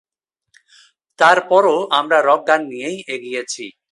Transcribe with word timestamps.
তার 1.19 1.37
পরও 1.49 1.77
আমরা 1.99 2.17
রক 2.21 2.41
গান 2.47 2.61
নিয়েই 2.67 2.97
এগিয়েছি। 3.07 3.65